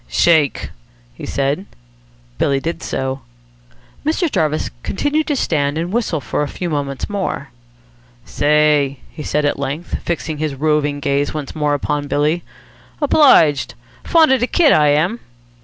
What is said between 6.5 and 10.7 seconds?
moments more. "Say!" he said at length, fixing his